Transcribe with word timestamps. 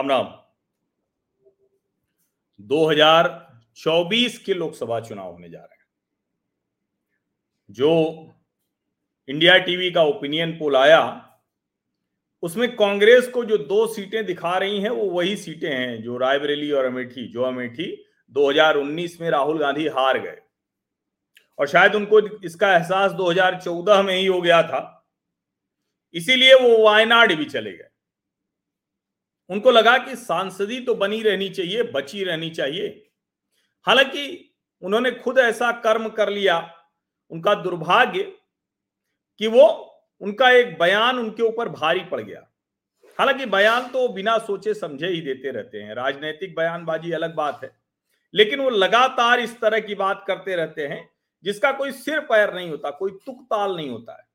राम 0.00 0.08
राम। 0.08 0.40
2024 2.60 4.38
के 4.38 4.54
लोकसभा 4.54 5.00
चुनाव 5.00 5.32
होने 5.32 5.48
जा 5.48 5.58
रहे 5.58 5.74
हैं। 5.74 5.86
जो 7.70 8.26
इंडिया 9.28 9.58
टीवी 9.58 9.90
का 9.90 10.02
ओपिनियन 10.02 10.52
पोल 10.52 10.76
आया, 10.76 11.34
उसमें 12.42 12.76
कांग्रेस 12.76 13.28
को 13.28 13.44
जो 13.44 13.58
दो 13.58 13.86
सीटें 13.86 14.26
दिखा 14.26 14.58
रही 14.58 14.80
हैं, 14.80 14.90
वो 14.90 15.10
वही 15.10 15.36
सीटें 15.36 15.70
हैं, 15.70 16.02
जो 16.02 16.16
रायबरेली 16.16 16.72
और 16.72 16.84
अमेठी, 16.84 17.28
जो 17.28 17.42
अमेठी 17.42 18.04
2019 18.30 19.20
में 19.20 19.30
राहुल 19.30 19.58
गांधी 19.58 19.88
हार 19.88 20.18
गए। 20.18 20.42
और 21.58 21.68
शायद 21.68 21.94
उनको 21.94 22.44
इसका 22.44 22.74
एहसास 22.74 23.12
2014 23.12 24.02
में 24.02 24.16
ही 24.16 24.26
हो 24.26 24.40
गया 24.40 24.62
था। 24.62 25.08
इसीलिए 26.14 26.54
वो 26.54 26.84
वायनाड 26.84 27.34
भी 27.34 27.44
चले 27.44 27.72
गए। 27.72 27.89
उनको 29.50 29.70
लगा 29.70 29.96
कि 29.98 30.16
सांसदी 30.16 30.80
तो 30.80 30.94
बनी 30.94 31.22
रहनी 31.22 31.48
चाहिए, 31.48 31.82
बची 31.82 32.24
रहनी 32.24 32.50
चाहिए। 32.50 32.88
हालाँकि 33.86 34.54
उन्होंने 34.82 35.10
खुद 35.10 35.38
ऐसा 35.38 35.70
कर्म 35.72 36.08
कर 36.08 36.28
लिया, 36.28 36.58
उनका 37.30 37.54
दुर्भाग्य 37.54 38.22
कि 39.40 39.46
वो, 39.46 39.66
उनका 40.20 40.50
एक 40.50 40.78
बयान 40.78 41.18
उनके 41.18 41.42
ऊपर 41.42 41.68
भारी 41.68 42.00
पड़ 42.00 42.20
गया। 42.20 42.46
हालाँकि 43.18 43.46
बयान 43.46 43.88
तो 43.88 44.08
बिना 44.08 44.38
सोचे 44.38 44.74
समझे 44.74 45.08
ही 45.08 45.20
देते 45.20 45.50
रहते 45.50 45.78
हैं, 45.78 45.94
राजनीतिक 45.94 46.54
बयानबाजी 46.56 47.12
अलग 47.12 47.34
बात 47.34 47.60
है, 47.64 47.70
लेकिन 48.34 48.60
वो 48.60 48.70
लगातार 48.70 49.40
इस 49.40 49.60
तरह 49.60 49.80
की 49.80 49.94
बात 49.94 50.24
करते 50.26 50.56
रहते 50.56 50.86
हैं, 50.86 51.08
जिसका 51.44 51.72
कोई 51.72 51.92
सिर 51.92 52.20
पैर 52.20 52.54
नहीं 52.54 52.70
होता, 52.70 52.90
कोई 52.90 53.10
तुक 53.26 53.42
ताल 53.44 53.76
नहीं 53.76 53.90
होता 53.90 54.12
है। 54.12 54.28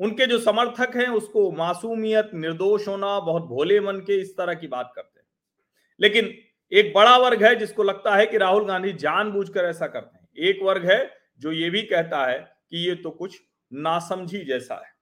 उनके 0.00 0.26
जो 0.26 0.38
समर्थक 0.38 0.96
हैं, 0.96 1.08
उसको 1.08 1.52
मासूमियत, 1.52 2.30
निर्दोष 2.34 2.88
होना, 2.88 3.20
बहुत 3.20 3.42
भोले 3.42 3.80
मन 3.80 3.96
के 3.96 4.20
इस 4.20 4.36
तरह 4.36 4.54
की 4.54 4.66
बात 4.66 4.92
करते 4.96 5.20
हैं। 5.20 5.26
लेकिन 6.00 6.34
एक 6.72 6.92
बड़ा 6.94 7.16
वर्ग 7.16 7.44
है 7.44 7.54
जिसको 7.54 7.82
लगता 7.82 8.16
है 8.16 8.26
कि 8.26 8.38
राहुल 8.38 8.64
गांधी 8.64 8.92
जानबूझकर 8.92 9.64
ऐसा 9.64 9.86
करते 9.86 10.18
हैं। 10.18 10.48
एक 10.48 10.62
वर्ग 10.62 10.90
है 10.90 11.16
जो 11.38 11.52
ये 11.52 11.70
भी 11.70 11.82
कहता 11.82 12.26
है 12.26 12.38
कि 12.38 12.88
ये 12.88 12.94
तो 12.94 13.10
कुछ 13.10 13.40
नासमझी 13.72 14.44
जैसा 14.44 14.74
है। 14.74 14.92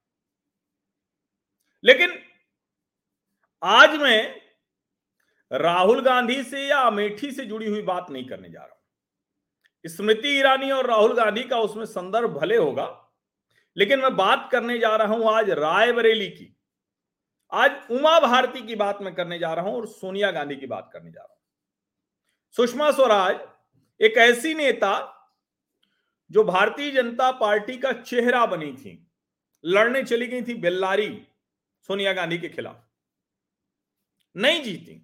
लेकिन 1.85 2.19
आज 3.63 3.97
मैं 3.97 4.41
राहुल 5.53 6.01
गांधी 6.01 6.43
से 6.43 6.69
या 6.69 6.79
अमेठी 6.79 7.31
से 7.33 7.45
जुड़ी 7.45 7.69
हुई 7.69 7.83
बात 7.83 8.11
नहीं 8.11 8.25
करने 8.25 8.51
जा 8.51 8.61
रहा 8.61 8.69
हूँ। 8.69 8.81
स्मृति 9.85 10.39
ईरानी 10.39 10.70
और 10.70 10.87
राहुल 10.87 11.15
गांधी 11.15 11.43
का 11.43 11.59
उसमें 11.59 11.85
संदर्भ 11.85 12.31
भले 12.31 12.57
होगा 12.57 13.02
लेकिन 13.77 13.98
मैं 13.98 14.15
बात 14.17 14.48
करने 14.53 14.78
जा 14.78 14.95
रहा 14.97 15.15
हूँ 15.15 15.31
आज 15.31 15.51
रायबरेली 15.51 16.28
की। 16.28 16.48
आज 17.53 17.70
उमा 17.91 18.19
भारती 18.20 18.61
की 18.67 18.75
बात 18.77 18.98
मैं 19.03 19.14
करने 19.14 19.39
जा 19.39 19.53
रहा 19.55 19.64
हूँ 19.64 19.77
और 19.77 19.87
सोनिया 19.89 20.31
गांधी 20.31 20.56
की 20.56 20.67
बात 20.67 20.91
करने 20.92 21.11
जा 21.11 21.20
रहा 21.20 21.33
हूँ। 21.33 21.41
सुषमा 22.56 22.91
स्वराज 22.91 23.41
एक 24.01 24.17
ऐसी 24.19 24.55
नेता 24.55 24.92
जो 26.31 26.45
भारतीय 26.45 26.91
जनता 26.91 27.31
पार्टी 27.33 27.77
का 27.77 27.92
चेहरा 27.92 28.45
बनी 28.47 28.73
थी, 28.73 28.98
लड़ने 29.64 30.03
चली 30.03 30.27
गई 30.27 30.42
थी 30.42 30.55
बेल्लारी 30.55 31.09
सोनिया 31.89 32.12
गांधी 32.12 32.39
के 32.39 32.48
खिलाफ। 32.48 32.83
नहीं 34.36 34.62
जीती, 34.62 35.01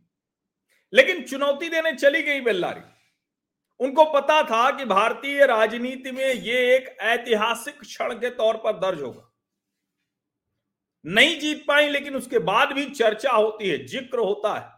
लेकिन 0.93 1.23
चुनौती 1.23 1.69
देने 1.69 1.93
चली 1.93 2.23
गई 2.23 2.41
बेल्लारी। 2.41 2.81
उनको 3.81 4.05
पता 4.05 4.43
था 4.43 4.71
कि 4.71 4.85
भारतीय 4.85 5.47
राजनीति 5.47 6.13
में 6.13 6.25
ये 6.25 6.77
एक 6.77 6.89
ऐतिहासिक 7.01 7.81
क्षण 7.81 8.15
के 8.15 8.31
तौर 8.31 8.57
पर 8.57 8.73
दर्ज 8.73 9.03
होगा। 9.03 9.25
नहीं 11.05 11.39
जीत 11.41 11.65
पाई, 11.69 11.89
लेकिन 11.89 12.17
उसके 12.17 12.39
बाद 12.39 12.73
भी 12.73 12.85
चर्चा 12.85 13.31
होती 13.31 13.69
है, 13.69 13.85
ज़िक्र 13.87 14.19
होता 14.19 14.55
है। 14.55 14.77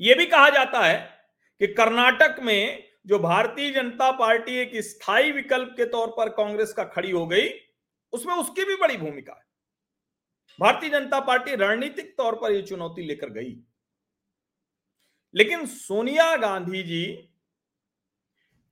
यह 0.00 0.16
भी 0.16 0.26
कहा 0.26 0.48
जाता 0.50 0.80
है 0.80 0.96
कि 1.60 1.66
कर्नाटक 1.66 2.36
में 2.42 2.90
जो 3.06 3.18
भारतीय 3.18 3.70
जनता 3.72 4.10
पार्टी 4.12 4.56
एक 4.56 4.70
स्थायी 4.76 5.32
विकल्प 5.32 5.74
के 5.76 5.84
तौर 5.84 6.08
पर 6.08 6.28
कांग्रेस 6.28 6.72
का 6.72 6.84
खड़ी 6.84 7.10
हो 7.10 7.26
गई, 7.26 7.48
उसमें 8.12 8.34
उसकी 8.34 8.64
भी 8.64 8.76
बड़ी 8.76 8.96
भूमिका 8.96 9.32
है। 9.32 9.44
भारतीय 10.58 10.90
जनता 10.90 11.20
पार्टी 11.20 11.54
रणनीतिक 11.54 12.14
तौर 12.16 12.34
पर 12.34 12.52
यह 12.52 12.62
चुनौती 12.62 13.02
लेकर 13.02 13.30
गई। 13.30 13.56
लेकिन 15.34 15.66
सोनिया 15.66 16.34
गांधी 16.36 16.82
जी 16.82 17.29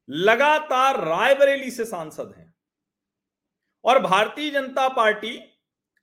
लगातार 0.09 1.05
रायबरेली 1.05 1.71
से 1.71 1.85
सांसद 1.85 2.35
हैं। 2.37 2.55
और 3.85 3.99
भारतीय 3.99 4.51
जनता 4.51 4.89
पार्टी 4.89 5.39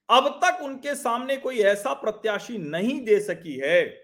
अब 0.10 0.40
तक 0.44 0.62
उनके 0.62 0.96
सामने 0.96 1.38
कोई 1.38 1.60
ऐसा 1.60 1.94
प्रत्याशी 1.94 2.58
नहीं 2.58 3.06
दे 3.06 3.20
सकी 3.20 3.56
है, 3.56 4.02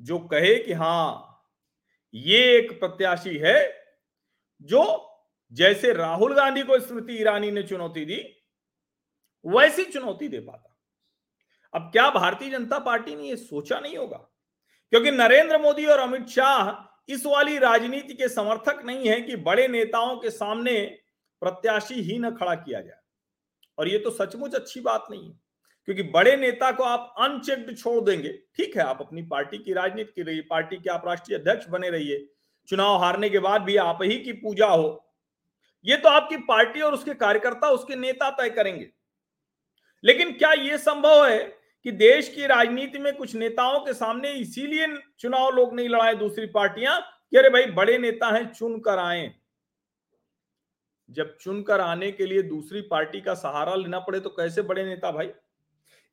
जो 0.00 0.18
कहे 0.18 0.54
कि 0.58 0.72
हाँ, 0.72 1.42
ये 2.14 2.56
एक 2.58 2.80
प्रत्याशी 2.80 3.36
है, 3.36 3.84
जो 4.62 5.12
जैसे 5.52 5.92
राहुल 5.92 6.34
गांधी 6.34 6.62
को 6.62 6.78
स्मृति 6.78 7.12
ईरानी 7.12 7.50
ने 7.50 7.62
चुनौती 7.62 8.04
दी, 8.04 8.46
वैसी 9.46 9.84
चुनौती 9.84 10.28
दे 10.28 10.40
पाता। 10.40 10.76
अब 11.74 11.92
क्या 11.92 12.10
भारतीय 12.10 12.50
जनता 12.50 12.78
पार्टी 12.78 13.16
ने 13.16 13.24
यह 13.24 13.36
सोचा 13.36 13.80
नहीं 13.80 13.96
होगा? 13.96 14.18
क्योंकि 14.90 15.10
नरेंद्र 15.10 15.58
मोदी 15.58 15.86
और 15.86 15.98
अमित 15.98 16.28
शाह 16.28 16.95
इस 17.08 17.26
वाली 17.26 17.58
राजनीति 17.58 18.14
के 18.14 18.28
समर्थक 18.28 18.82
नहीं 18.84 19.08
है 19.08 19.20
कि 19.20 19.36
बड़े 19.38 19.66
नेताओं 19.68 20.16
के 20.16 20.30
सामने 20.30 20.80
प्रत्याशी 21.42 22.02
ही 22.02 22.18
न 22.18 22.30
खड़ा 22.30 22.54
किया 22.54 22.80
जाए। 22.80 23.00
और 23.78 23.88
ये 23.88 23.98
तो 23.98 24.10
सचमुच 24.10 24.54
अच्छी 24.54 24.80
बात 24.80 25.06
नहीं 25.10 25.24
है, 25.24 25.38
क्योंकि 25.88 26.02
बड़े 26.04 26.36
नेता 26.36 26.70
को 26.72 26.84
आप 26.84 27.14
अनचेक्ड 27.18 27.76
छोड़ 27.76 28.00
देंगे। 28.04 28.28
ठीक 28.56 28.76
है, 28.76 28.82
आप 28.82 29.00
अपनी 29.00 29.22
पार्टी 29.24 29.58
की 29.58 29.72
राजनीति 29.72 30.12
की 30.12 30.22
रहिए, 30.22 30.42
पार्टी 30.42 30.76
के 30.76 30.90
आप 30.90 31.06
राष्ट्रीय 31.06 31.38
अध्यक्ष 31.38 31.68
बने 31.68 31.90
रहिए, 31.90 32.26
चुनाव 32.68 32.96
हारने 32.98 33.28
के 33.30 33.38
बाद 33.38 33.62
भी 33.62 33.76
आप 33.76 33.98
ही 34.02 34.18
की 34.18 34.32
पूजा 34.34 34.66
हो। 34.66 35.02
ये 35.84 35.96
तो 35.96 36.08
आपकी 36.08 36.36
पार्टी 36.38 36.80
और 36.80 36.94
उसके 36.94 37.14
कार्यकर्ता, 37.14 37.68
उसके 37.68 37.96
नेता 37.96 38.30
तय 38.32 38.50
करेंगे। 38.50 38.88
लेकिन 40.04 40.32
क्या 40.32 40.52
यह 40.52 40.76
संभव 40.76 41.26
है 41.26 41.38
कि 41.86 41.92
देश 41.92 42.28
की 42.28 42.46
राजनीति 42.46 42.98
में 42.98 43.16
कुछ 43.16 43.34
नेताओं 43.34 43.78
के 43.80 43.92
सामने 43.94 44.30
इसीलिए 44.30 44.86
चुनाव 45.18 45.50
लोग 45.50 45.74
नहीं 45.74 45.88
लड़ाए 45.88 46.14
दूसरी 46.14 46.46
पार्टियाँ 46.46 47.00
कि 47.30 47.36
अरे 47.36 47.50
भाई, 47.50 47.66
बड़े 47.66 47.98
नेता 47.98 48.30
हैं 48.36 48.52
चुन 48.52 48.78
कर 48.80 48.98
आए। 48.98 49.34
जब 51.10 51.36
चुनकर 51.36 51.80
आने 51.80 52.10
के 52.12 52.26
लिए 52.26 52.42
दूसरी 52.42 52.80
पार्टी 52.80 53.20
का 53.20 53.34
सहारा 53.34 53.74
लेना 53.74 53.98
पड़े 53.98 54.20
तो 54.20 54.30
कैसे 54.30 54.62
बड़े 54.62 54.84
नेता 54.84 55.10
भाई? 55.10 55.30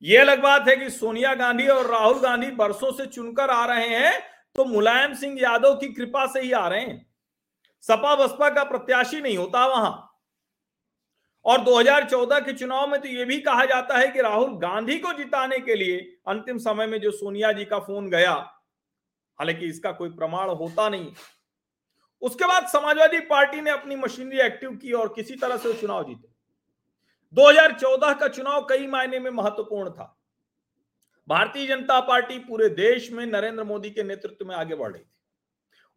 यह 0.02 0.20
अलग 0.20 0.42
बात 0.42 0.68
है 0.68 0.76
कि 0.76 0.90
सोनिया 0.90 1.34
गांधी 1.34 1.66
और 1.66 1.90
राहुल 1.90 2.20
गांधी 2.20 2.50
बरसों 2.52 2.92
से 2.92 3.06
चुनकर 3.06 3.50
आ 3.50 3.64
रहे 3.66 3.88
हैं 3.88 4.20
तो 4.54 4.64
मुलायम 4.64 5.14
सिंह 5.14 5.38
यादव 5.42 5.74
की 5.74 5.92
कृपा 5.92 6.26
से 6.26 6.40
ही 6.40 6.52
आ 6.52 6.68
रहे 6.68 6.80
हैं। 6.80 7.06
सपा 7.84 8.16
बसपा 8.16 8.50
का 8.50 8.64
प्रत्याशी 8.64 9.20
नहीं 9.20 9.36
होता 9.36 9.66
वहाँ। 9.66 10.13
और 11.46 11.60
2014 11.60 12.40
के 12.40 12.52
चुनाव 12.52 12.86
में 12.86 13.00
तो 13.00 13.08
यह 13.08 13.24
भी 13.24 13.40
कहा 13.40 13.64
जाता 13.64 13.98
है 13.98 14.08
कि 14.08 14.20
राहुल 14.20 14.58
गांधी 14.58 14.98
को 14.98 15.12
जिताने 15.12 15.58
के 15.58 15.74
लिए 15.74 15.98
अंतिम 16.28 16.58
समय 16.58 16.86
में 16.86 17.00
जो 17.00 17.10
सोनिया 17.10 17.52
जी 17.52 17.64
का 17.64 17.78
फ़ोन 17.78 18.10
गया, 18.10 18.32
हालाँकि 19.38 19.66
इसका 19.66 19.92
कोई 19.92 20.08
प्रमाण 20.08 20.48
होता 20.48 20.88
नहीं। 20.88 21.12
उसके 22.22 22.44
बाद 22.44 22.66
समाजवादी 22.66 23.20
पार्टी 23.20 23.60
ने 23.60 23.70
अपनी 23.70 23.96
मशीनरी 23.96 24.40
एक्टिव 24.40 24.70
की 24.70 24.92
और 24.92 25.12
किसी 25.16 25.36
तरह 25.36 25.56
से 25.56 25.72
चुनाव 25.72 26.04
जीते। 26.04 26.28
2014 27.34 28.14
का 28.14 28.28
चुनाव 28.28 28.66
कई 28.70 28.86
मायने 28.86 29.18
में 29.18 29.30
महत्वपूर्ण 29.30 29.90
था। 29.90 30.20
भारतीय 31.28 31.66
जनता 31.66 32.00
पार्टी 32.00 32.38
पूरे 32.38 32.68
देश 32.68 33.10
में 33.12 33.26
नरेंद्र 33.26 33.64
मोदी 33.64 33.90
के 33.90 34.02
नेतृत्व 34.02 34.46
में 34.46 34.56
आगे 34.56 34.74
बढ़ 34.74 34.92
रही 34.92 35.02
थी। 35.02 35.10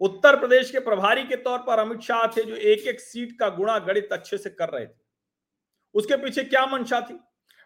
उत्तर 0.01 0.39
प्रदेश 0.39 0.71
के 0.71 0.79
प्रभारी 0.79 1.23
के 1.23 1.35
तौर 1.35 1.59
पर 1.59 1.79
अमित 1.79 1.99
शाह 1.99 2.27
थे 2.27 2.43
जो 2.43 2.55
एक 2.55 2.79
एक 2.79 2.99
सीट 2.99 3.39
का 3.39 3.49
गुणा 3.49 3.79
गणित 3.79 4.09
अच्छे 4.11 4.37
से 4.37 4.49
कर 4.49 4.69
रहे 4.69 4.85
थे। 4.85 5.06
उसके 5.95 6.17
पीछे 6.17 6.43
क्या 6.43 6.65
मंशा 6.65 7.01
थी? 7.01 7.19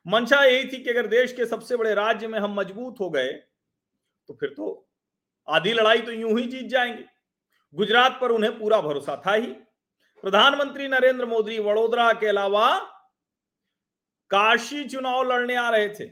मंशा 0.06 0.44
यही 0.44 0.64
थी 0.64 0.84
कि 0.84 0.90
अगर 0.90 1.08
देश 1.08 1.34
के 1.34 1.46
सबसे 1.46 1.78
बड़े 1.78 1.94
राज्य 1.94 2.28
में 2.28 2.40
हम 2.40 2.54
मज़बूत 2.54 3.00
हो 3.00 3.10
गए 3.10 3.32
तो 4.30 4.34
फिर 4.34 4.50
तो 4.50 4.68
आधी 5.48 5.74
लड़ाई 5.74 6.02
तो 6.02 6.12
यूँ 6.12 6.40
ही 6.40 6.46
जीत 6.48 6.66
जाएँगे। 6.66 7.04
गुजरात 7.74 8.18
पर 8.22 8.32
उन्हें 8.32 8.58
पूरा 8.60 8.80
भरोसा 8.82 9.22
था 9.26 9.34
ही। 9.34 9.48
प्रधानमंत्री 10.24 10.88
नरेंद्र 10.88 11.26
मोदी 11.26 11.60
वडोदरा 11.60 12.12
के 12.14 12.28
अलावा 12.28 12.68
काशी 14.32 14.84
चुनाव 14.90 15.24
लड़ने 15.24 15.56
आ 15.56 15.70
रहे 15.70 15.90
थे। 15.90 16.06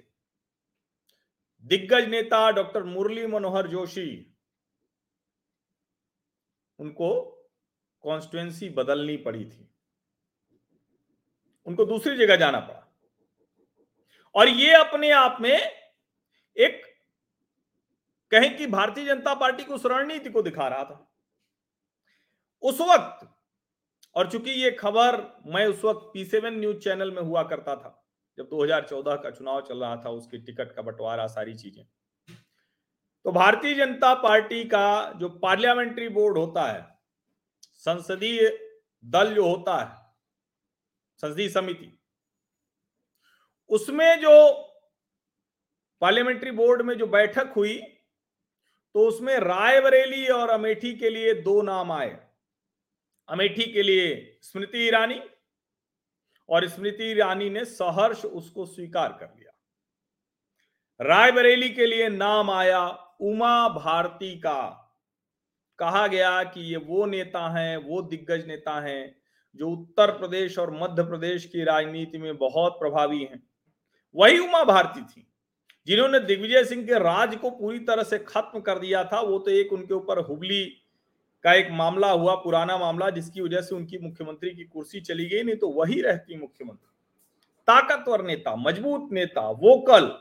दिग्गज 1.65 2.07
नेता 2.09 2.50
डॉक्टर 2.51 2.83
मुरली 2.83 3.25
मनोहर 3.27 3.67
जोशी 3.67 4.09
उनको 6.79 7.09
कॉन्स्टिट्युएंसी 8.03 8.69
बदलनी 8.69 9.17
पड़ी 9.17 9.44
थी। 9.45 9.65
उनको 11.69 11.86
दूसरी 11.86 12.18
जगह 12.18 12.36
जाना 12.36 12.60
पड़ा। 12.60 12.86
और 14.36 14.50
ये 14.50 14.74
अपने 14.74 15.12
आप 15.12 15.38
में 15.42 15.57
एक 16.57 16.81
कहें 18.31 18.57
कि 18.57 18.68
भारतीय 18.68 19.06
जनता 19.06 19.33
पार्टी 19.33 19.63
को 19.63 19.74
उस 19.74 19.86
रणनीति 19.86 20.30
को 20.30 20.42
दिखा 20.42 20.68
रहा 20.68 20.83
था। 20.83 21.06
उस 22.63 22.81
वक्त, 22.81 23.27
और 24.16 24.31
चूँकि 24.31 24.51
ये 24.51 24.71
खबर 24.71 25.18
मैं 25.45 25.66
उस 25.68 25.83
वक्त 25.86 26.10
पी 26.13 26.25
सेवन 26.25 26.54
न्यूज़ 26.54 26.77
चैनल 26.77 27.12
में 27.12 27.21
हुआ 27.21 27.44
करता 27.44 27.75
था, 27.75 28.06
जब 28.38 28.50
2014 28.50 29.16
का 29.16 29.30
चुनाव 29.30 29.62
चल 29.62 29.77
रहा 29.77 29.95
था, 29.95 30.10
उसकी 30.10 30.38
टिकट 30.38 30.75
का 30.75 30.81
बंटवारा, 30.81 31.27
सारी 31.27 31.54
चीज़ें। 31.54 31.86
तो 33.25 33.31
भारतीय 33.31 33.74
जनता 33.75 34.13
पार्टी 34.13 34.63
का 34.63 35.13
जो 35.13 35.30
पार्लियामेंट्री 35.30 36.10
बोर्ड 36.10 36.38
होता 36.38 36.63
है, 36.63 37.00
संसदीय 37.74 38.60
दल 39.06 39.33
जो 39.36 39.48
होता 39.48 39.77
है 39.77 39.98
संसदीय 41.24 41.50
समिति। 41.50 41.92
उसमें 43.69 44.19
जो 44.21 44.51
पार्लियामेंट्री 46.01 46.51
बोर्ड 46.51 46.81
में 46.81 46.98
जो 46.98 47.07
बैठक 47.07 47.54
हुई 47.56 47.80
तो 48.95 49.07
उसमें 49.07 49.36
रायबरेली 49.38 50.27
और 50.27 50.50
अमेठी 50.50 50.94
के 50.95 51.10
लिए 51.10 51.33
दो 51.33 51.62
नाम 51.62 51.92
आए। 51.92 52.18
अमेठी 53.30 53.71
के 53.74 53.83
लिए 53.83 54.39
स्मृति 54.42 54.86
ईरानी 54.88 55.21
और 56.50 56.68
स्मृति 56.68 57.04
ईरानी 57.04 57.50
ने 57.50 57.66
सहर्ष 57.66 58.25
उसको 58.25 58.66
स्वीकार 58.66 59.18
कर 59.19 59.25
लिया। 59.27 59.51
रायबरेली 61.00 61.69
के 61.69 61.86
लिए 61.86 62.10
नाम 62.10 62.50
आया 62.51 62.88
उमा 63.21 63.68
भारती 63.69 64.36
का। 64.39 64.86
कहा 65.80 66.07
गया 66.07 66.44
कि 66.44 66.62
ये 66.62 66.77
वो 66.77 67.06
नेता 67.06 67.48
हैं, 67.50 67.77
वो 67.77 68.01
दिग्गज 68.01 68.45
नेता 68.48 68.80
हैं 68.81 69.19
जो 69.55 69.69
उत्तर 69.69 70.11
प्रदेश 70.11 70.57
और 70.59 70.71
मध्य 70.73 71.03
प्रदेश 71.03 71.45
की 71.45 71.63
राजनीति 71.63 72.17
में 72.17 72.37
बहुत 72.37 72.73
प्रभावी 72.73 73.19
हैं। 73.19 73.41
वही 74.15 74.39
उमा 74.39 74.63
भारती 74.63 75.01
थी, 75.01 75.25
जिन्होंने 75.87 76.19
दिग्विजय 76.19 76.63
सिंह 76.63 76.85
के 76.85 76.99
राज 76.99 77.35
को 77.35 77.49
पूरी 77.49 77.79
तरह 77.79 78.03
से 78.03 78.17
खत्म 78.19 78.59
कर 78.59 78.79
दिया 78.79 79.03
था। 79.03 79.21
वो 79.21 79.39
तो 79.39 79.51
एक 79.51 79.73
उनके 79.73 79.93
ऊपर 79.93 80.19
हुबली 80.19 80.63
का 81.45 81.53
एक 81.53 81.67
मामला 81.71 82.11
हुआ, 82.11 82.35
पुराना 82.35 82.77
मामला, 82.77 83.09
जिसकी 83.09 83.41
वजह 83.41 83.61
से 83.61 83.75
उनकी 83.75 83.97
मुख्यमंत्री 83.97 84.49
की 84.49 84.63
कुर्सी 84.63 85.01
चली 85.01 85.25
गई, 85.25 85.43
नहीं 85.43 85.55
तो 85.55 85.69
वही 85.69 86.01
रहती 86.01 86.37
मुख्यमंत्री। 86.37 86.87
ताकतवर 87.67 88.23
नेता, 88.23 88.55
मज़बूत 88.55 89.11
नेता, 89.11 89.41
वोकल, 89.41 90.11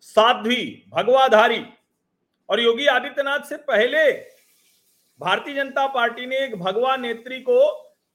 साध्वी, 0.00 0.64
भगवाधारी 0.88 1.64
और 2.48 2.60
योगी 2.60 2.86
आदित्यनाथ 2.86 3.40
से 3.40 3.56
पहले 3.56 4.10
भारतीय 5.20 5.54
जनता 5.54 5.86
पार्टी 5.86 6.26
ने 6.26 6.38
एक 6.38 6.54
भगवा 6.56 6.96
नेत्री 6.96 7.40
को 7.40 7.60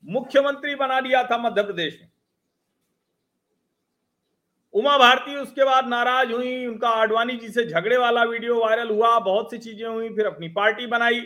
मुख्यमंत्री 0.04 0.76
बना 0.76 1.00
दिया 1.02 1.24
था 1.24 1.38
मध्य 1.38 1.64
प्रदेश 1.64 1.98
में। 2.02 2.10
उमा 4.74 4.98
भारती, 4.98 5.36
उसके 5.36 5.64
बाद 5.64 5.88
नाराज़ 5.88 6.32
हुई, 6.32 6.66
उनका 6.66 6.90
आडवाणी 6.90 7.36
जी 7.38 7.50
से 7.50 7.66
झगड़े 7.66 7.98
वाला 7.98 8.24
वीडियो 8.24 8.60
वायरल 8.60 8.90
हुआ, 8.90 9.18
बहुत 9.20 9.52
सी 9.52 9.58
चीज़ें 9.58 9.88
हुई, 9.88 10.10
फिर 10.10 10.26
अपनी 10.26 10.50
पार्टी 10.50 10.88
बनाई। 10.88 11.22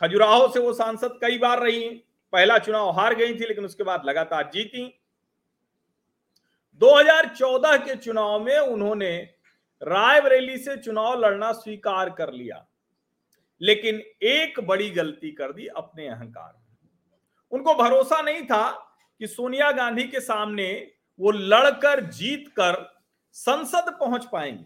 खजुराहो 0.00 0.48
से 0.48 0.60
वो 0.60 0.72
सांसद 0.72 1.18
कई 1.22 1.38
बार 1.38 1.62
रही, 1.62 1.88
पहला 2.32 2.58
चुनाव 2.58 2.90
हार 2.90 3.14
गई 3.14 3.34
थी, 3.34 3.46
लेकिन 3.46 3.64
उसके 3.64 3.82
बाद 3.82 4.04
लगातार 4.04 4.50
जीती। 4.54 4.82
2014 6.80 7.76
के 7.76 7.96
चुनाव 7.96 8.38
में 8.40 8.58
उन्होंने 8.58 9.16
रायबरेली 9.82 10.58
से 10.58 10.76
चुनाव 10.76 11.20
लड़ना 11.20 11.52
स्वीकार 11.52 12.10
कर 12.10 12.32
लिया, 12.32 12.66
लेकिन 13.60 14.02
एक 14.24 14.60
बड़ी 14.60 14.90
गलती 14.90 15.30
कर 15.30 15.52
दी 15.52 15.66
अपने 15.66 16.08
अहंकार 16.08 16.52
में। 16.52 16.65
उनको 17.52 17.74
भरोसा 17.74 18.22
नहीं 18.22 18.42
था 18.42 18.70
कि 19.18 19.26
सोनिया 19.26 19.72
गांधी 19.72 20.04
के 20.04 20.20
सामने 20.20 20.92
वो 21.20 21.30
लड़कर 21.30 22.00
जीत 22.00 22.48
कर 22.48 23.00
संसद 23.32 23.96
पहुँच 24.00 24.24
पाएँगे। 24.24 24.64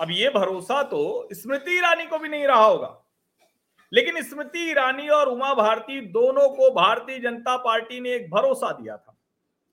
अब 0.00 0.10
ये 0.10 0.30
भरोसा 0.30 0.82
तो 0.82 1.28
स्मृति 1.32 1.78
ईरानी 1.78 2.06
को 2.06 2.18
भी 2.18 2.28
नहीं 2.28 2.46
रहा 2.46 2.64
होगा। 2.64 3.02
लेकिन 3.92 4.22
स्मृति 4.22 4.70
ईरानी 4.70 5.08
और 5.08 5.28
उमा 5.28 5.54
भारती 5.54 6.00
दोनों 6.00 6.48
को 6.48 6.70
भारतीय 6.70 7.18
जनता 7.18 7.56
पार्टी 7.56 8.00
ने 8.00 8.10
एक 8.10 8.30
भरोसा 8.30 8.72
दिया 8.72 8.96
था। 8.96 9.16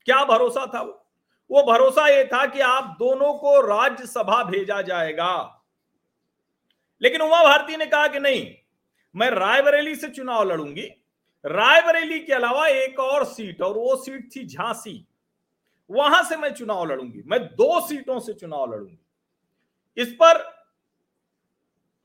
क्या 0.06 0.24
भरोसा 0.26 0.66
था 0.66 0.82
वो? 0.82 1.02
वो 1.52 1.64
भरोसा 1.64 2.08
ये 2.08 2.26
था 2.26 2.46
कि 2.46 2.60
आप 2.60 2.96
दोनों 3.00 3.34
को 3.34 3.62
राज्यसभा 3.62 4.44
भेजा 4.44 4.82
जाएगा। 4.82 5.62
लेकिन 7.02 7.22
उमा 7.22 7.44
भारती 7.44 7.78
ने 7.78 7.86
कहा 7.86 8.08
कि 8.08 8.20
नहीं, 8.20 8.56
मैं 9.16 9.30
रायबरेली 9.30 9.96
से 9.96 10.10
चुनाव 10.10 10.44
लड़ूँगी 10.44 11.05
रायबरेली 11.46 12.20
के 12.20 12.34
अलावा 12.34 12.68
एक 12.68 13.00
और 13.00 13.24
सीट, 13.26 13.62
और 13.62 13.74
वो 13.74 13.96
सीट 13.96 14.30
थी 14.36 14.46
झांसी। 14.46 15.06
वहाँ 15.90 16.24
से 16.24 16.38
मैं 16.38 16.54
चुनाव 16.54 16.86
लड़ूँगी। 16.86 17.22
मैं 17.26 17.40
दो 17.46 17.80
सीटों 17.88 18.20
से 18.20 18.34
चुनाव 18.34 18.74
लड़ूँगी। 18.74 18.98
इस 19.98 20.14
पर 20.14 20.38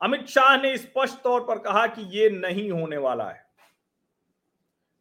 अमित 0.01 0.27
शाह 0.27 0.57
ने 0.57 0.77
स्पष्ट 0.79 1.23
तौर 1.23 1.41
पर 1.41 1.59
कहा 1.59 1.87
कि 1.87 2.03
ये 2.19 2.29
नहीं 2.31 2.71
होने 2.71 2.97
वाला 2.97 3.29
है। 3.31 3.49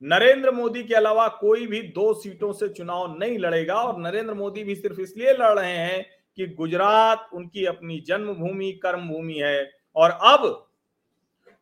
नरेंद्र 0.02 0.52
मोदी 0.52 0.84
के 0.84 0.96
अलावा 0.96 1.28
कोई 1.28 1.68
भी 1.68 1.82
दो 1.82 2.14
सीटों 2.14 2.54
से 2.54 2.70
चुनाव 2.70 3.18
नहीं 3.20 3.38
लड़ेगा, 3.40 3.76
और 3.76 4.00
नरेंद्र 4.00 4.34
मोदी 4.34 4.64
भी 4.64 4.76
सिर्फ़ 4.76 5.02
इसलिए 5.02 5.34
लड़ 5.34 5.60
रहे 5.60 5.72
हैं 5.72 6.06
कि 6.38 6.48
गुजरात 6.48 7.30
उनकी 7.34 7.66
अपनी 7.66 8.00
जन्मभूमि, 8.00 8.72
कर्मभूमि 8.84 9.34
है। 9.34 9.72
और 9.96 10.10
अब 10.12 10.69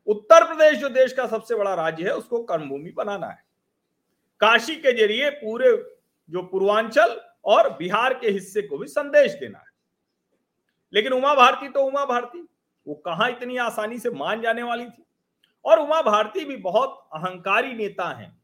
उत्तर 0.08 0.48
प्रदेश 0.48 0.80
जो 0.80 0.90
देश 0.90 1.14
का 1.14 1.28
सबसे 1.28 1.56
बड़ा 1.56 1.74
राज्य 1.74 2.04
है, 2.04 2.16
उसको 2.16 2.44
कर्मभूमि 2.44 2.92
बनाना 2.92 3.28
है। 3.28 3.44
काशी 4.40 4.76
के 4.76 4.92
ज़रिए 4.92 5.30
पूरे 5.30 5.98
जो 6.30 6.44
पूर्वांचल 6.44 7.22
और 7.46 7.70
बिहार 7.70 8.14
के 8.14 8.30
हिस्से 8.30 8.62
को 8.62 8.78
भी 8.78 8.88
संदेश 8.88 9.32
देना 9.32 9.60
है। 9.60 9.66
लेकिन 10.94 11.14
उमा 11.14 11.36
भारती 11.36 11.70
तो 11.70 11.84
उमा 11.84 12.06
भारती, 12.06 12.50
वो 12.88 12.94
कहा 12.96 13.28
इतनी 13.28 13.58
आसानी 13.58 14.00
से 14.00 14.10
मान 14.10 14.42
जाने 14.42 14.64
वाली 14.64 14.86
थी? 14.86 15.06
और 15.66 15.80
उमा 15.80 16.02
भारती 16.02 16.46
भी 16.46 16.56
बहुत 16.56 17.10
अहंकारी 17.14 17.74
नेता 17.74 18.14
हैं। 18.14 18.42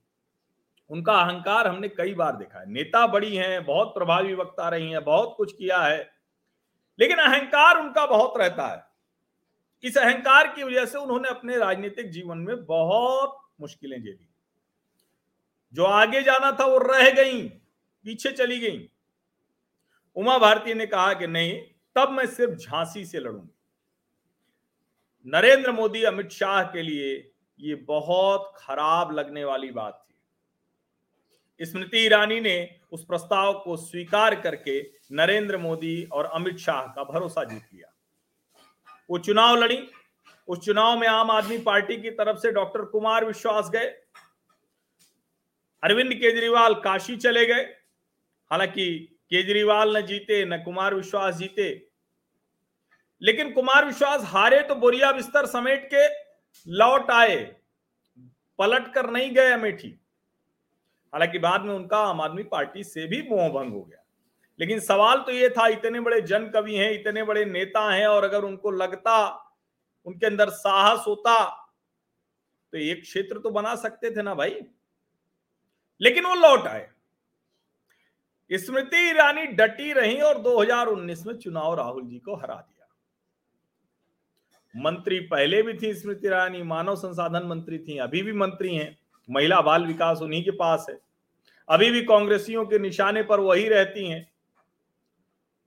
उनका 0.90 1.14
अहंकार 1.14 1.68
हमने 1.68 1.90
कई 1.90 2.14
बार 2.14 2.36
देखा 2.36 2.60
है। 2.60 2.72
नेता 2.72 3.08
बड़ी 3.08 3.36
हैं, 3.36 3.66
बहुत 3.66 3.88
प्रभावी 3.88 4.34
वक्ता 4.34 4.70
रही 4.70 4.92
हैं, 4.92 5.04
बहुत 5.04 5.34
कुछ 5.38 5.54
किया 5.54 5.80
है। 5.80 6.12
लेकिन 7.00 7.18
अहंकार 7.18 7.78
उनका 7.78 8.06
बहुत 8.06 8.34
रहता 8.38 8.68
है। 8.68 8.93
इस 9.84 9.98
अहंकार 9.98 10.48
की 10.48 10.64
वजह 10.64 10.86
से 10.86 10.98
उन्होंने 10.98 11.30
अपने 11.30 11.58
राजनीतिक 11.58 12.10
जीवन 12.10 12.38
में 12.38 12.66
बहुत 12.66 13.42
मुश्किलें 13.62 14.04
झेली। 14.04 14.30
जो 15.74 15.84
आगे 15.84 16.24
जाना 16.24 16.52
था 16.52 16.66
वो 16.66 16.78
रह 16.78 17.10
गई, 17.10 17.50
पीछे 18.04 18.32
चली 18.32 18.60
गई। 18.60 18.90
उमा 20.16 20.38
भारती 20.38 20.74
ने 20.74 20.86
कहा 20.86 21.14
कि 21.14 21.28
नहीं, 21.28 21.62
तब 21.96 22.10
मैं 22.10 22.26
सिर्फ़ 22.26 22.54
झांसी 22.54 23.06
से 23.06 23.20
लड़ूँगी। 23.20 23.56
नरेंद्र 25.26 25.72
मोदी, 25.72 26.04
अमित 26.04 26.30
शाह 26.30 26.64
के 26.64 26.82
लिए 26.82 27.32
ये 27.60 27.76
बहुत 27.76 28.54
खराब 28.58 29.12
लगने 29.12 29.46
वाली 29.46 29.72
बात 29.72 30.06
थी। 30.10 31.66
स्मृति 31.66 31.98
ईरानी 31.98 32.40
ने 32.40 32.80
उस 32.92 33.06
प्रस्ताव 33.06 33.60
को 33.60 33.78
स्वीकार 33.78 34.42
करके 34.42 34.92
नरेंद्र 35.12 35.58
मोदी 35.58 36.04
और 36.04 36.26
अमित 36.26 36.58
शाह 36.58 36.82
का 36.82 37.04
भरोसा 37.04 37.44
जीत 37.44 37.64
लिया। 37.74 37.93
वो 39.14 39.20
चुनाव 39.20 39.56
लड़ी। 39.56 39.88
उस 40.48 40.60
चुनाव 40.60 41.00
में 41.00 41.08
आम 41.08 41.32
आदमी 41.32 41.58
पार्टी 41.58 42.02
की 42.02 42.12
तरफ़ 42.12 42.38
से 42.38 42.52
डॉक्टर 42.52 42.86
कुमार 42.86 43.26
विश्वास 43.26 43.70
गए। 43.70 43.86
अरविंद 45.84 46.14
केजरीवाल 46.14 46.74
काशी 46.74 47.18
चले 47.18 47.46
गए। 47.46 47.62
हालाँकि 48.52 49.18
केजरीवाल 49.30 49.98
न 49.98 50.02
जीते, 50.02 50.46
न 50.46 50.64
कुमार 50.64 50.96
विश्वास 50.96 51.36
जीते। 51.36 51.88
लेकिन 53.22 53.54
कुमार 53.54 53.86
विश्वास 53.86 54.22
हारे 54.24 54.62
तो 54.62 54.76
बोरिया 54.76 55.12
बिस्तर 55.12 55.46
समेट 55.46 55.90
के 55.94 56.08
लौट 56.68 57.12
आए। 57.12 57.56
पलट 58.60 58.94
कर 58.94 59.10
नहीं 59.10 59.32
गए 59.32 59.52
अमेठी। 59.52 60.00
हालाँकि 61.14 61.40
बाद 61.40 61.62
में 61.62 61.74
उनका 61.74 61.98
आम 61.98 62.22
आदमी 62.22 62.44
पार्टी 62.44 62.84
से 62.84 63.08
भी 63.08 63.22
मोह 63.22 63.50
भंग 63.50 63.74
हो 63.74 63.82
गया। 63.82 64.03
लेकिन 64.60 64.80
सवाल 64.80 65.18
तो 65.18 65.32
ये 65.32 65.50
था, 65.50 65.68
इतने 65.68 66.00
बड़े 66.00 66.22
जन 66.22 66.50
कवि 66.50 66.76
हैं, 66.76 66.92
इतने 66.92 67.24
बड़े 67.24 67.46
नेता 67.46 67.94
हैं, 67.94 68.08
और 68.08 68.24
अगर 68.24 68.44
उनको 68.44 68.72
लगता, 68.72 69.40
उनके 70.06 70.26
अंदर 70.26 70.50
साहस 70.50 71.04
होता 71.08 71.60
तो 72.72 72.78
एक 72.78 73.02
क्षेत्र 73.02 73.40
तो 73.40 73.50
बना 73.50 73.76
सकते 73.76 74.12
थे 74.12 74.22
ना 74.22 74.36
भाई। 74.36 74.62
लेकिन 76.02 76.26
वो 76.26 76.36
लौट 76.36 76.68
आए। 76.68 76.90
स्मृति 78.52 79.10
ईरानी 79.10 79.46
डटी 79.46 79.94
रही 79.94 80.22
और 80.22 80.38
2019 80.38 81.26
में 81.26 81.38
चुनाव 81.38 81.76
राहुल 81.76 82.04
जी 82.04 82.20
को 82.20 82.36
हरा 82.36 82.56
दिया। 82.56 82.88
मंत्री 84.76 85.20
पहले 85.20 85.64
भी 85.64 85.74
थी 85.74 85.94
स्मृति 85.94 86.28
ईरानी, 86.28 86.64
मानव 86.64 86.96
संसाधन 86.96 87.44
मंत्री 87.44 87.80
थी, 87.80 87.98
अभी 87.98 88.22
भी 88.22 88.34
मंत्री 88.34 88.76
हैं, 88.76 89.00
महिला 89.30 89.62
बाल 89.62 89.86
विकास 89.86 90.20
उन्हीं 90.22 90.44
के 90.44 90.52
पास 90.52 90.86
है। 90.90 91.00
अभी 91.70 91.92
भी 91.92 92.06
कांग्रेसियों 92.06 92.66
के 92.66 92.80
निशाने 92.80 93.24
पर 93.24 93.40
वही 93.40 93.68
रहती 93.68 94.08
हैं। 94.08 94.33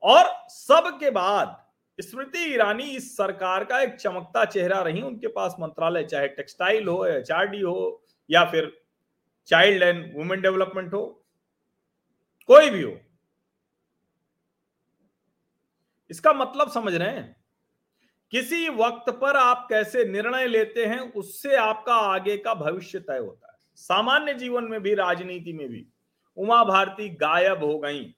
और 0.06 0.48
सबके 0.48 1.10
बाद 1.10 1.64
स्मृति 2.00 2.38
ईरानी 2.38 2.84
इस 2.84 3.16
सरकार 3.16 3.64
का 3.64 3.80
एक 3.80 3.94
चमकता 3.94 4.44
चेहरा 4.44 4.80
रही। 4.82 5.02
उनके 5.02 5.26
पास 5.26 5.56
मंत्रालय, 5.60 6.04
चाहे 6.04 6.28
टेक्सटाइल 6.28 6.88
हो 6.88 7.04
एच 7.06 7.30
हो, 7.32 8.04
या 8.30 8.44
फिर 8.44 8.84
चाइल्ड 9.46 9.82
एंड 9.82 10.16
वुमेन 10.16 10.40
डेवलपमेंट 10.40 10.94
हो, 10.94 11.25
कोई 12.46 12.70
भी 12.70 12.82
हो। 12.82 12.98
इसका 16.10 16.32
मतलब 16.32 16.70
समझ 16.70 16.94
रहे 16.94 17.08
हैं? 17.08 17.36
किसी 18.30 18.68
वक्त 18.68 19.10
पर 19.10 19.36
आप 19.36 19.66
कैसे 19.70 20.04
निर्णय 20.04 20.46
लेते 20.46 20.86
हैं, 20.86 20.98
उससे 20.98 21.56
आपका 21.56 21.94
आगे 21.94 22.36
का 22.36 22.54
भविष्य 22.54 23.00
तय 23.00 23.18
होता 23.18 23.52
है। 23.52 23.58
सामान्य 23.76 24.34
जीवन 24.34 24.64
में 24.64 24.82
भी, 24.82 24.94
राजनीति 24.94 25.52
में 25.52 25.68
भी, 25.68 25.86
उमा 26.36 26.64
भारती 26.64 27.08
गायब 27.08 27.64
हो 27.64 27.78
गई। 27.78 28.14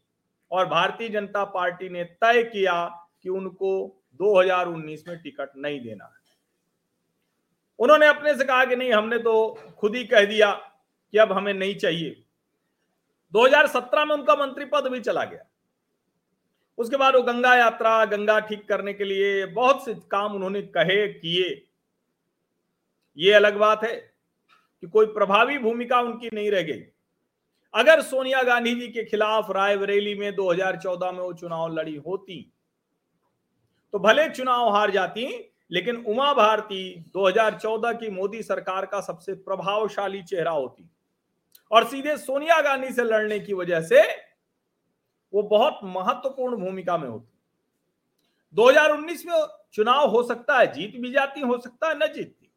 और 0.51 0.67
भारतीय 0.67 1.09
जनता 1.09 1.45
पार्टी 1.45 1.89
ने 1.89 2.05
तय 2.05 2.43
किया 2.43 3.07
कि 3.23 3.29
उनको 3.29 4.03
2019 4.15 5.09
में 5.09 5.19
टिकट 5.19 5.51
नहीं 5.57 5.81
देना 5.81 6.05
है। 6.05 6.19
उन्होंने 7.79 8.07
अपने 8.07 8.35
से 8.35 8.45
कहा 8.45 8.65
कि 8.65 8.77
नहीं, 8.77 8.93
हमने 8.93 9.19
तो 9.19 9.61
खुद 9.79 9.97
ही 9.97 10.05
कह 10.05 10.25
दिया 10.25 10.53
कि 11.13 11.19
अब 11.19 11.33
हमें 11.33 11.55
नहीं 11.55 11.75
चाहिए। 11.75 12.25
2017 13.33 14.05
में 14.05 14.15
उनका 14.15 14.35
मंत्री 14.37 14.65
पद 14.65 14.87
भी 14.87 15.01
चला 15.01 15.25
गया। 15.25 15.45
उसके 16.79 16.97
बाद 16.97 17.17
वो 17.17 17.23
गंगा 17.23 17.55
यात्रा, 17.55 18.05
गंगा 18.05 18.41
ठीक 18.41 18.69
करने 18.69 18.93
के 18.93 19.05
लिए 19.05 19.47
बहुत 19.47 19.85
से 19.85 19.95
काम 19.95 20.35
उन्होंने 20.35 20.63
कहे, 20.63 21.09
किए। 21.09 21.69
ये 23.17 23.33
अलग 23.33 23.57
बात 23.57 23.85
है 23.85 23.95
कि 24.81 24.87
कोई 24.87 25.07
प्रभावी 25.07 25.59
भूमिका 25.59 26.01
उनकी 26.01 26.29
नहीं 26.33 26.51
रह 26.51 26.63
गई। 26.63 26.83
अगर 27.75 28.03
सोनिया 28.03 28.43
गांधी 28.43 28.75
जी 28.75 28.89
के 28.89 29.05
खिलाफ 29.05 29.51
रायबरेली 29.51 30.15
में 30.15 30.35
2014 30.35 31.13
में 31.13 31.21
वो 31.21 31.33
चुनाव 31.33 31.73
लड़ी 31.73 31.97
होती 31.97 32.53
तो 33.93 33.99
भले 33.99 34.29
चुनाव 34.29 34.69
हार 34.69 34.91
जाती, 34.91 35.55
लेकिन 35.71 35.97
उमा 35.97 36.33
भारती 36.35 37.05
2014 37.15 37.93
की 37.93 38.11
मोदी 38.11 38.43
सरकार 38.43 38.87
का 38.87 39.01
सबसे 39.01 39.35
प्रभावशाली 39.35 40.23
चेहरा 40.23 40.51
होती। 40.51 40.91
और 41.71 41.85
सीधे 41.85 42.17
सोनिया 42.17 42.61
गांधी 42.61 42.91
से 42.91 43.05
लड़ने 43.05 43.39
की 43.41 43.55
वजह 43.55 43.81
से 43.81 44.03
वो 45.33 45.43
बहुत 45.43 45.81
महत्वपूर्ण 45.85 46.57
भूमिका 46.57 46.99
में 46.99 47.09
होती। 47.09 47.39
2019 48.55 49.27
में 49.27 49.47
चुनाव 49.73 50.09
हो 50.09 50.23
सकता 50.23 50.59
है, 50.59 50.73
जीत 50.73 50.97
भी 50.97 51.13
जाती, 51.13 51.41
हो 51.41 51.59
सकता 51.59 51.89
है, 51.89 51.95
न 51.95 52.13
जीतती। 52.13 52.53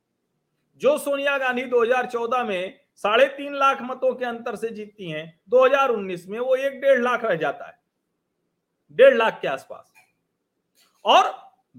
जो 0.81 0.97
सोनिया 0.97 1.37
गांधी 1.37 1.63
2014 1.63 2.43
में 2.43 2.79
साढ़े 2.95 3.27
तीन 3.27 3.55
लाख 3.55 3.81
मतों 3.81 4.13
के 4.15 4.25
अंतर 4.25 4.55
से 4.55 4.69
जीतती 4.69 5.09
हैं। 5.09 5.41
2019 5.49 6.27
में 6.27 6.39
वो 6.39 6.55
एक 6.55 6.79
डेढ़ 6.81 7.01
लाख 7.01 7.23
रह 7.23 7.35
जाता 7.35 7.67
है। 7.67 7.79
डेढ़ 8.97 9.15
लाख 9.15 9.39
के 9.41 9.47
आसपास। 9.47 9.93
और 11.05 11.31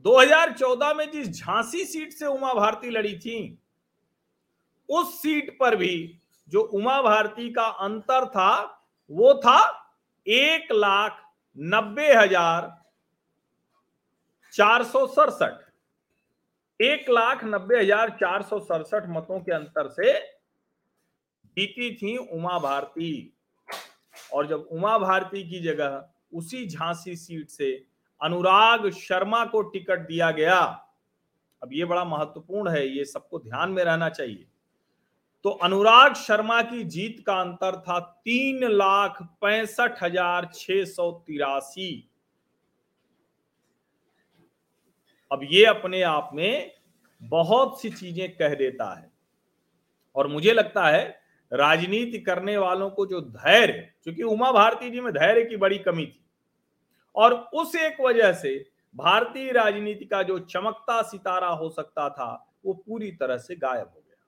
2014 0.04 0.94
में 0.94 1.10
जिस 1.10 1.28
झांसी 1.30 1.84
सीट 1.84 2.12
से 2.12 2.26
उमा 2.26 2.52
भारती 2.54 2.90
लड़ी 2.90 3.18
थी, 3.18 3.58
उस 4.88 5.20
सीट 5.22 5.56
पर 5.60 5.76
भी 5.76 6.18
जो 6.48 6.60
उमा 6.60 7.00
भारती 7.02 7.50
का 7.52 7.66
अंतर 7.80 8.26
था, 8.26 8.78
वो 9.10 9.34
था 9.34 9.58
एक 10.26 10.72
लाख 10.72 11.18
नब्बे 11.56 12.12
हज़ार 12.14 12.70
चार 14.54 14.82
सौ 14.84 15.06
सड़सठ। 15.06 15.60
एक 16.80 17.10
लाख 17.10 17.44
नब्बे 17.44 17.78
हज़ार 17.80 18.10
चार 18.10 18.42
सौ 18.42 18.58
सड़सठ 18.60 19.08
मतों 19.08 19.40
के 19.40 19.52
अंतर 19.52 19.88
से 19.88 20.12
जीती 21.56 21.94
थी 21.96 22.16
उमा 22.16 22.58
भारती। 22.58 23.32
और 24.32 24.46
जब 24.46 24.68
उमा 24.72 24.96
भारती 24.98 25.42
की 25.50 25.60
जगह 25.60 26.04
उसी 26.34 26.66
झांसी 26.66 27.16
सीट 27.16 27.48
से 27.48 27.72
अनुराग 28.20 28.88
शर्मा 28.90 29.44
को 29.44 29.62
टिकट 29.62 30.06
दिया 30.06 30.30
गया, 30.30 30.60
अब 31.62 31.72
ये 31.72 31.84
बड़ा 31.84 32.04
महत्वपूर्ण 32.04 32.70
है, 32.70 32.86
ये 32.88 33.04
सबको 33.04 33.38
ध्यान 33.38 33.70
में 33.70 33.82
रहना 33.84 34.08
चाहिए। 34.08 34.46
तो 35.44 35.50
अनुराग 35.62 36.14
शर्मा 36.14 36.60
की 36.62 36.82
जीत 36.84 37.22
का 37.26 37.40
अंतर 37.40 37.76
था 37.78 37.98
तीन 38.24 38.64
लाख 38.64 39.22
पैंसठ 39.40 40.02
हज़ार 40.02 40.50
छ 40.54 40.84
सौ 40.86 41.10
तिरासी। 41.26 42.08
अब 45.30 45.40
ये 45.44 45.64
अपने 45.66 46.02
आप 46.02 46.30
में 46.34 46.72
बहुत 47.22 47.80
सी 47.80 47.90
चीज़ें 47.90 48.36
कह 48.36 48.54
देता 48.54 48.92
है। 48.94 49.10
और 50.16 50.26
मुझे 50.26 50.52
लगता 50.52 50.86
है 50.86 51.21
राजनीति 51.52 52.18
करने 52.18 52.56
वालों 52.56 52.90
को 52.90 53.06
जो 53.06 53.20
धैर्य 53.20 53.72
क्योंकि 54.04 54.22
उमा 54.22 54.50
भारती 54.52 54.90
जी 54.90 55.00
में 55.00 55.12
धैर्य 55.12 55.44
की 55.44 55.56
बड़ी 55.56 55.78
कमी 55.78 56.06
थी, 56.06 56.24
और 57.14 57.34
उस 57.54 57.74
एक 57.76 58.00
वजह 58.00 58.32
से 58.32 58.54
भारतीय 58.94 59.50
राजनीति 59.52 60.04
का 60.04 60.22
जो 60.22 60.38
चमकता 60.38 61.00
सितारा 61.02 61.48
हो 61.48 61.68
सकता 61.70 62.08
था, 62.08 62.54
वो 62.64 62.72
पूरी 62.76 63.10
तरह 63.12 63.36
से 63.36 63.56
गायब 63.56 63.86
हो 63.86 64.02
गया। 64.08 64.26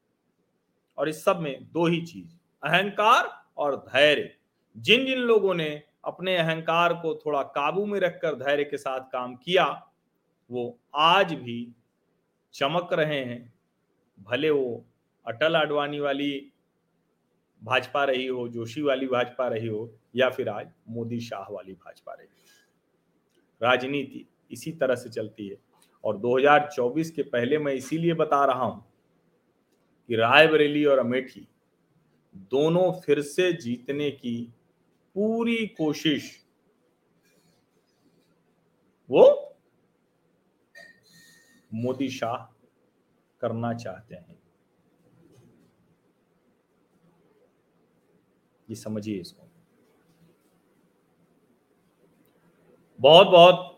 और 0.98 1.08
इस 1.08 1.24
सब 1.24 1.40
में 1.40 1.64
दो 1.64 1.86
ही 1.86 2.00
चीज़, 2.02 2.34
अहंकार 2.62 3.28
और 3.56 3.76
धैर्य। 3.76 4.30
जिन 4.76 5.04
जिन 5.06 5.18
लोगों 5.18 5.54
ने 5.54 5.82
अपने 6.04 6.36
अहंकार 6.36 6.94
को 6.94 7.14
थोड़ा 7.16 7.42
काबू 7.42 7.84
में 7.86 7.98
रखकर 8.00 8.34
धैर्य 8.34 8.64
के 8.64 8.76
साथ 8.76 9.00
काम 9.12 9.34
किया, 9.36 9.66
वो 10.50 10.78
आज 10.94 11.32
भी 11.34 11.72
चमक 12.54 12.92
रहे 12.92 13.20
हैं, 13.20 13.54
भले 14.18 14.50
वो 14.50 14.84
अटल 15.26 15.56
आडवाणी 15.56 16.00
वाली 16.00 16.52
भाजपा 17.64 18.04
रही 18.04 18.26
हो, 18.26 18.48
जोशी 18.48 18.82
वाली 18.82 19.06
भाजपा 19.06 19.48
रही 19.48 19.66
हो, 19.66 19.94
या 20.16 20.30
फिर 20.30 20.48
आज 20.48 20.72
मोदी 20.88 21.20
शाह 21.20 21.46
वाली 21.50 21.72
भाजपा 21.72 22.12
रही 22.12 22.26
हो। 22.26 23.66
राजनीति 23.66 24.26
इसी 24.50 24.72
तरह 24.72 24.94
से 24.94 25.10
चलती 25.10 25.48
है। 25.48 25.56
और 26.04 26.16
2024 26.16 27.10
के 27.10 27.22
पहले 27.22 27.58
मैं 27.58 27.72
इसीलिए 27.72 28.14
बता 28.14 28.44
रहा 28.44 28.64
हूँ 28.64 28.84
कि 30.08 30.16
रायबरेली 30.16 30.84
और 30.84 30.98
अमेठी 30.98 31.48
दोनों 32.34 32.92
फिर 32.92 33.22
से 33.22 33.52
जीतने 33.52 34.10
की 34.10 34.52
पूरी 35.14 35.66
कोशिश, 35.66 36.46
वो 39.10 39.56
मोदी 41.74 42.08
शाह 42.08 42.36
करना 43.40 43.74
चाहते 43.74 44.14
हैं। 44.14 44.43
ये 48.68 48.76
समझिए 48.76 49.20
इसको। 49.20 49.48
बहुत 53.00 53.26
बहुत 53.28 53.70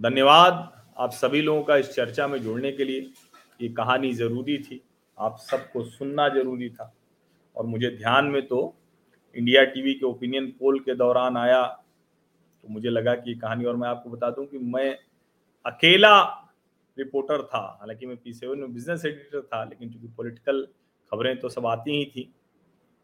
धन्यवाद 0.00 0.72
आप 0.96 1.10
सभी 1.12 1.40
लोगों 1.42 1.62
का 1.62 1.76
इस 1.76 1.90
चर्चा 1.90 2.26
में 2.26 2.38
जुड़ने 2.42 2.72
के 2.72 2.84
लिए। 2.84 3.00
ये 3.60 3.68
कहानी 3.70 4.12
ज़रूरी 4.14 4.58
थी, 4.58 4.80
आप 5.18 5.36
सबको 5.40 5.84
सुनना 5.84 6.28
ज़रूरी 6.28 6.68
था। 6.70 6.92
और 7.56 7.66
मुझे 7.66 7.90
ध्यान 7.90 8.24
में 8.26 8.46
तो 8.46 8.74
इंडिया 9.36 9.64
टीवी 9.64 9.94
के 9.94 10.06
ओपिनियन 10.06 10.46
पोल 10.50 10.78
के 10.80 10.94
दौरान 10.94 11.36
आया 11.36 11.62
तो 11.64 12.68
मुझे 12.68 12.90
लगा 12.90 13.14
कि 13.16 13.34
कहानी 13.36 13.64
और 13.64 13.76
मैं 13.76 13.88
आपको 13.88 14.10
बता 14.10 14.30
दूँ 14.30 14.46
कि 14.46 14.58
मैं 14.58 14.90
अकेला 15.64 16.22
रिपोर्टर 16.96 17.42
था। 17.44 17.60
हालाँकि 17.80 18.06
मैं 18.06 18.16
पी 18.16 18.32
सेवन 18.32 18.58
में 18.58 18.72
बिज़नेस 18.74 19.04
एडिटर 19.04 19.40
था, 19.42 19.62
लेकिन 19.64 19.90
चूँकि 19.90 20.08
पॉलिटिकल 20.08 20.66
खबरें 21.12 21.38
तो 21.40 21.48
सब 21.48 21.66
आती 21.66 21.96
ही 21.98 22.04
थी। 22.06 22.32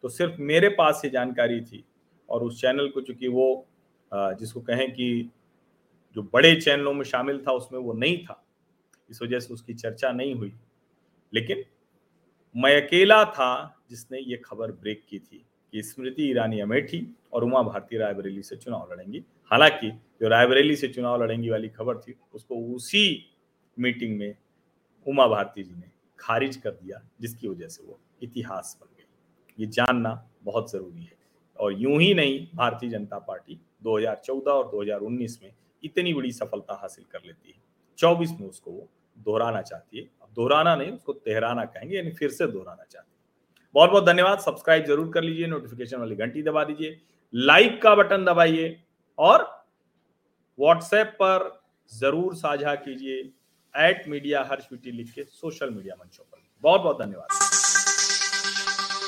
तो 0.02 0.08
सिर्फ़ 0.08 0.40
मेरे 0.40 0.68
पास 0.68 1.02
ये 1.04 1.10
जानकारी 1.10 1.60
थी 1.60 1.84
और 2.28 2.42
उस 2.42 2.60
चैनल 2.60 2.88
को 2.88 3.00
चूँकि 3.00 3.28
वो 3.28 3.66
जिसको 4.12 4.60
कहें 4.60 4.90
कि 4.92 5.30
जो 6.16 6.22
बड़े 6.22 6.54
चैनलों 6.60 6.92
में 6.94 7.04
शामिल 7.04 7.38
था, 7.38 7.52
उसमें 7.52 7.78
वो 7.80 7.92
नहीं 7.92 8.18
था। 8.24 8.42
इस 9.10 9.22
वजह 9.22 9.40
से 9.40 9.54
उसकी 9.54 9.74
चर्चा 9.74 10.10
नहीं 10.12 10.34
हुई। 10.34 10.52
लेकिन 11.32 11.64
मैं 12.54 12.80
अकेला 12.82 13.24
था 13.24 13.82
जिसने 13.90 14.18
ये 14.18 14.36
खबर 14.36 14.72
ब्रेक 14.72 15.04
की 15.08 15.18
थी 15.18 15.44
कि 15.72 15.82
स्मृति 15.82 16.28
ईरानी 16.30 16.60
अमेठी 16.60 17.06
और 17.32 17.44
उमा 17.44 17.62
भारती 17.62 17.96
रायबरेली 17.96 18.42
से 18.42 18.56
चुनाव 18.56 18.92
लड़ेंगी। 18.92 19.24
हालाँकि 19.50 19.90
जो 19.90 20.28
रायबरेली 20.28 20.76
से 20.76 20.88
चुनाव 20.88 21.22
लड़ेंगी 21.22 21.50
वाली 21.50 21.68
खबर 21.68 21.98
थी, 21.98 22.14
उसको 22.34 22.56
उसी 22.74 23.34
मीटिंग 23.78 24.18
में 24.18 24.34
उमा 25.06 25.26
भारती 25.26 25.62
जी 25.62 25.74
ने 25.74 25.90
खारिज 26.18 26.56
कर 26.56 26.70
दिया, 26.72 27.02
जिसकी 27.20 27.48
वजह 27.48 27.68
से 27.68 27.84
वो 27.84 28.00
इतिहास 28.22 28.78
बन 28.80 28.88
ये 29.58 29.66
जानना 29.66 30.28
बहुत 30.44 30.70
ज़रूरी 30.72 31.02
है। 31.02 31.16
और 31.58 31.72
यूँ 31.72 32.00
ही 32.00 32.14
नहीं, 32.14 32.46
भारतीय 32.54 32.90
जनता 32.90 33.18
पार्टी 33.18 33.60
2014 33.82 34.50
और 34.50 34.70
2019 34.70 35.38
में 35.42 35.52
इतनी 35.84 36.14
बड़ी 36.14 36.32
सफलता 36.32 36.74
हासिल 36.74 37.04
कर 37.04 37.20
लेती 37.26 37.48
है। 37.48 37.60
24 37.98 38.30
में 38.40 38.48
उसको 38.48 38.70
वो 38.70 38.88
दोहराना 39.18 39.62
चाहती 39.62 39.98
है। 39.98 40.04
अब 40.22 40.28
दोहराना 40.36 40.76
नहीं, 40.76 40.92
उसको 40.92 41.12
तेहराना 41.12 41.64
कहेंगे, 41.64 41.96
यानी 41.96 42.10
फिर 42.10 42.30
से 42.30 42.46
दोहराना 42.46 42.84
चाहती 42.90 43.10
है। 43.10 43.20
बहुत 43.74 43.90
बहुत 43.90 44.06
धन्यवाद। 44.06 44.38
सब्सक्राइब 44.38 44.84
ज़रूर 44.84 45.10
कर 45.12 45.22
लीजिए, 45.22 45.46
नोटिफिकेशन 45.46 45.98
वाली 45.98 46.16
घंटी 46.16 46.42
दबा 46.42 46.64
दीजिए, 46.64 47.00
लाइक 47.34 47.82
का 47.82 47.94
बटन 47.94 48.24
दबाइए 48.24 48.82
और 49.18 49.66
व्हाट्सएप 50.58 51.16
पर 51.22 51.62
ज़रूर 51.92 52.34
साझा 52.34 52.74
कीजिए, 52.74 53.20
एट 53.74 54.08
मीडिया 54.08 54.42
हर्ष 54.44 54.68
लिख 54.72 55.12
के 55.12 55.22
सोशल 55.22 55.70
मीडिया 55.70 55.94
मंचों 55.94 56.24
पर। 56.24 56.42
बहुत 56.62 56.80
बहुत 56.80 57.02
धन्यवाद। 57.02 57.51